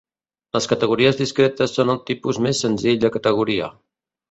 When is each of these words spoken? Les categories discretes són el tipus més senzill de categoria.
Les 0.55 0.67
categories 0.71 1.19
discretes 1.19 1.77
són 1.77 1.95
el 1.95 2.01
tipus 2.09 2.41
més 2.47 2.65
senzill 2.67 3.01
de 3.07 3.15
categoria. 3.19 3.71